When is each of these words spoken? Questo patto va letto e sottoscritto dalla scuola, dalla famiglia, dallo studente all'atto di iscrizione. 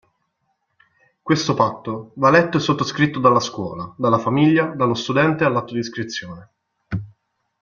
Questo 1.21 1.53
patto 1.53 2.13
va 2.15 2.31
letto 2.31 2.57
e 2.57 2.59
sottoscritto 2.59 3.19
dalla 3.19 3.39
scuola, 3.39 3.93
dalla 3.95 4.17
famiglia, 4.17 4.63
dallo 4.73 4.95
studente 4.95 5.43
all'atto 5.43 5.73
di 5.73 5.79
iscrizione. 5.81 6.49